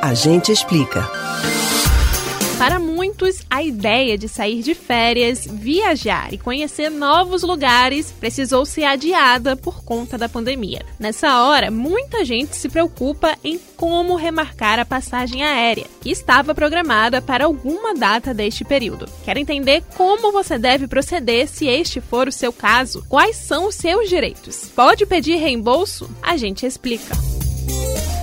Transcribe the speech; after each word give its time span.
A 0.00 0.14
gente 0.14 0.52
explica. 0.52 1.10
Para 2.56 2.78
muitos, 2.78 3.42
a 3.50 3.62
ideia 3.62 4.16
de 4.16 4.28
sair 4.28 4.62
de 4.62 4.74
férias, 4.74 5.46
viajar 5.50 6.32
e 6.32 6.38
conhecer 6.38 6.88
novos 6.88 7.42
lugares 7.42 8.12
precisou 8.12 8.64
ser 8.64 8.84
adiada 8.84 9.56
por 9.56 9.82
conta 9.84 10.16
da 10.16 10.28
pandemia. 10.28 10.84
Nessa 11.00 11.42
hora, 11.42 11.70
muita 11.70 12.24
gente 12.24 12.56
se 12.56 12.68
preocupa 12.68 13.36
em 13.42 13.60
como 13.76 14.14
remarcar 14.14 14.78
a 14.78 14.84
passagem 14.84 15.42
aérea, 15.42 15.86
que 16.00 16.10
estava 16.10 16.54
programada 16.54 17.20
para 17.20 17.44
alguma 17.44 17.92
data 17.92 18.32
deste 18.32 18.64
período. 18.64 19.08
Quer 19.24 19.36
entender 19.36 19.82
como 19.96 20.32
você 20.32 20.58
deve 20.58 20.86
proceder 20.86 21.48
se 21.48 21.66
este 21.66 22.00
for 22.00 22.28
o 22.28 22.32
seu 22.32 22.52
caso? 22.52 23.04
Quais 23.08 23.36
são 23.36 23.66
os 23.66 23.74
seus 23.74 24.08
direitos? 24.08 24.70
Pode 24.74 25.06
pedir 25.06 25.36
reembolso? 25.36 26.08
A 26.22 26.36
gente 26.36 26.66
explica. 26.66 27.37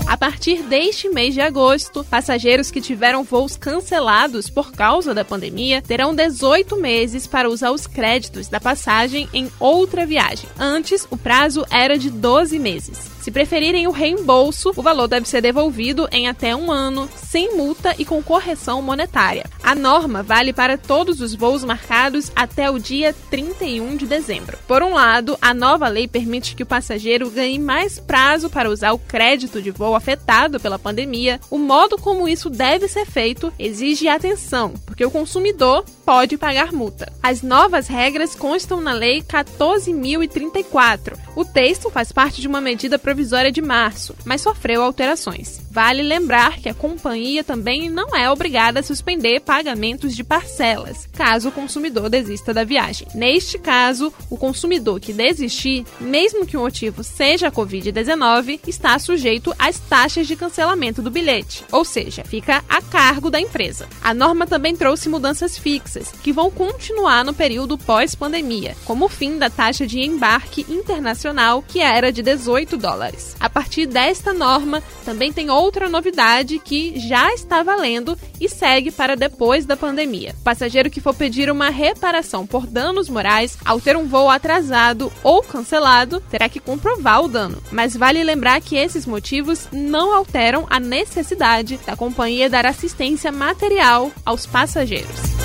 A 0.08 0.16
partir 0.16 0.62
deste 0.62 1.10
mês 1.10 1.34
de 1.34 1.42
agosto, 1.42 2.04
passageiros 2.04 2.70
que 2.70 2.79
tiveram 2.79 3.24
voos 3.24 3.57
cancelados 3.57 4.50
por 4.50 4.71
causa 4.71 5.16
da 5.16 5.25
pandemia 5.25 5.82
terão 5.82 6.14
18 6.14 6.78
meses 6.78 7.25
para 7.25 7.50
usar 7.50 7.71
os 7.71 7.88
créditos 7.88 8.48
da 8.48 8.60
passagem 8.60 9.28
em 9.34 9.52
outra 9.60 10.06
viagem. 10.06 10.48
Antes, 10.60 11.07
o 11.10 11.18
prazo 11.18 11.65
era 11.71 11.98
de 11.98 12.12
12 12.12 12.60
meses. 12.60 13.14
Se 13.25 13.32
preferirem 13.32 13.88
o 13.88 13.92
reembolso, 13.92 14.71
o 14.75 14.84
valor 14.84 15.07
deve 15.07 15.28
ser 15.28 15.42
devolvido 15.42 16.07
em 16.11 16.28
até 16.28 16.56
um 16.56 16.71
ano, 16.71 17.10
sem 17.15 17.57
multa 17.57 17.96
e 17.98 18.06
com 18.06 18.21
correção 18.21 18.84
monetária. 18.84 19.50
A 19.64 19.74
norma 19.74 20.21
vale 20.21 20.54
para 20.54 20.78
todos 20.78 21.21
os 21.21 21.34
voos 21.34 21.64
marcados 21.64 22.32
até 22.36 22.70
o 22.70 22.78
dia 22.78 23.15
31 23.32 23.98
de 23.98 24.06
dezembro. 24.06 24.60
Por 24.68 24.84
um 24.84 24.93
lado, 24.93 25.36
a 25.42 25.56
nova 25.56 25.88
lei 25.88 26.07
permite 26.07 26.56
que 26.56 26.61
o 26.61 26.68
passageiro 26.68 27.28
ganhe 27.32 27.57
mais 27.57 27.98
prazo 27.98 28.48
para 28.48 28.70
usar 28.70 28.93
o 28.93 29.00
crédito 29.00 29.60
de 29.60 29.71
voo 29.71 29.96
afetado 29.96 30.60
pela 30.60 30.78
pandemia. 30.78 31.39
O 31.50 31.57
modo 31.57 31.98
como 31.98 32.28
isso 32.28 32.48
deve 32.48 32.88
ser 32.88 33.08
feito 33.08 33.52
exige 33.58 34.08
atenção, 34.08 34.76
porque 34.86 35.03
o 35.03 35.09
consumidor 35.09 35.84
pode 36.06 36.38
pagar 36.38 36.72
multa. 36.72 37.12
As 37.23 37.42
novas 37.42 37.88
regras 37.88 38.36
constam 38.36 38.80
na 38.80 38.94
Lei 38.94 39.23
14.034. 39.23 41.25
O 41.36 41.44
texto 41.44 41.89
faz 41.89 42.11
parte 42.11 42.39
de 42.39 42.47
uma 42.47 42.61
medida 42.61 42.97
provisória 42.97 43.52
de 43.52 43.61
março, 43.61 44.16
mas 44.23 44.41
sofreu 44.41 44.81
alterações. 44.81 45.65
Vale 45.76 46.04
lembrar 46.04 46.62
que 46.62 46.70
a 46.70 46.73
companhia 46.73 47.44
também 47.44 47.90
não 47.90 48.16
é 48.16 48.31
obrigada 48.31 48.80
a 48.80 48.84
suspender 48.84 49.42
pagamentos 49.42 50.16
de 50.16 50.23
parcelas, 50.23 51.06
caso 51.12 51.50
o 51.50 51.52
consumidor 51.52 52.09
desista 52.09 52.54
da 52.54 52.64
viagem. 52.64 53.09
Neste 53.14 53.58
caso, 53.58 54.14
o 54.30 54.38
consumidor 54.38 55.02
que 55.02 55.12
desistir, 55.12 55.84
mesmo 56.00 56.46
que 56.46 56.56
o 56.56 56.62
motivo 56.62 57.03
seja 57.03 57.50
a 57.50 57.52
Covid-19, 57.52 58.62
está 58.66 58.98
sujeito 58.98 59.53
às 59.59 59.78
taxas 59.78 60.28
de 60.28 60.38
cancelamento 60.38 61.02
do 61.02 61.12
bilhete, 61.12 61.66
ou 61.70 61.84
seja, 61.84 62.23
fica 62.23 62.64
a 62.70 62.81
cargo 62.81 63.30
da 63.30 63.42
empresa. 63.42 63.86
A 64.02 64.14
norma 64.14 64.48
também 64.48 64.78
trouxe 64.78 65.09
mudanças 65.09 65.58
fixas, 65.58 66.09
que 66.23 66.31
vão 66.31 66.50
continuar 66.50 67.26
no 67.26 67.34
período 67.34 67.78
pós-pandemia, 67.78 68.78
como 68.86 69.08
o 69.08 69.09
fim 69.09 69.38
da 69.38 69.50
taxa 69.50 69.86
de 69.86 70.00
embarque 70.00 70.66
internacional, 70.70 71.62
que 71.62 71.81
era 71.81 72.14
de 72.14 72.22
18 72.22 72.78
dólares. 72.78 73.36
A 73.42 73.50
partir 73.50 73.88
desta 73.88 74.34
norma, 74.34 74.81
também 75.03 75.34
tem 75.34 75.50
outras 75.50 75.65
outra 75.66 75.90
novidade 75.90 76.60
que 76.60 77.00
já 77.00 77.34
está 77.34 77.64
valendo 77.64 78.18
e 78.40 78.48
segue 78.48 78.92
para 78.92 79.16
depois 79.16 79.66
da 79.66 79.76
pandemia. 79.76 80.36
Passageiro 80.44 80.92
que 80.92 81.02
for 81.02 81.14
pedir 81.16 81.50
uma 81.50 81.70
reparação 81.70 82.46
por 82.46 82.68
danos 82.68 83.10
morais 83.10 83.58
ao 83.66 83.82
ter 83.82 83.98
um 83.98 84.08
voo 84.08 84.30
atrasado 84.30 85.12
ou 85.24 85.42
cancelado 85.42 86.22
terá 86.30 86.48
que 86.48 86.60
comprovar 86.60 87.24
o 87.24 87.28
dano. 87.28 87.62
Mas 87.72 87.96
vale 87.96 88.24
lembrar 88.24 88.62
que 88.62 88.76
esses 88.76 89.06
motivos 89.06 89.68
não 89.72 90.14
alteram 90.14 90.68
a 90.70 90.80
necessidade 90.80 91.80
da 91.86 91.96
companhia 91.96 92.50
dar 92.50 92.66
assistência 92.66 93.32
material 93.32 94.12
aos 94.24 94.46
passageiros. 94.46 95.45